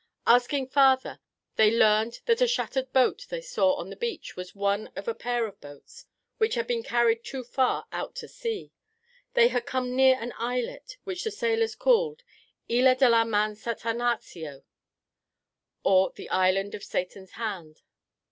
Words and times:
Asking 0.25 0.65
farther, 0.65 1.19
they 1.57 1.69
learned 1.69 2.21
that 2.25 2.41
a 2.41 2.47
shattered 2.47 2.91
boat 2.91 3.27
they 3.29 3.39
saw 3.39 3.75
on 3.75 3.91
the 3.91 3.95
beach 3.95 4.35
was 4.35 4.55
one 4.55 4.87
of 4.95 5.07
a 5.07 5.13
pair 5.13 5.45
of 5.45 5.61
boats 5.61 6.07
which 6.39 6.55
had 6.55 6.65
been 6.65 6.81
carried 6.81 7.23
too 7.23 7.43
far 7.43 7.85
out 7.91 8.15
to 8.15 8.27
sea, 8.27 8.71
and 9.35 9.51
had 9.51 9.67
come 9.67 9.95
near 9.95 10.17
an 10.19 10.33
islet 10.39 10.97
which 11.03 11.23
the 11.23 11.29
sailors 11.29 11.75
called 11.75 12.23
Isla 12.67 12.95
de 12.95 13.09
la 13.09 13.23
Man 13.25 13.53
Satanaxio, 13.55 14.63
or 15.83 16.09
The 16.09 16.31
Island 16.31 16.73
of 16.73 16.83
Satan's 16.83 17.33
Hand. 17.33 17.83